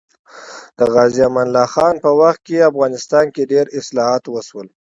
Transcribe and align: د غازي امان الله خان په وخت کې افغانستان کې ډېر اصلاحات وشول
د 0.77 0.79
غازي 0.93 1.21
امان 1.29 1.47
الله 1.49 1.65
خان 1.73 1.95
په 2.05 2.11
وخت 2.19 2.39
کې 2.47 2.67
افغانستان 2.71 3.25
کې 3.35 3.49
ډېر 3.51 3.65
اصلاحات 3.79 4.23
وشول 4.27 4.67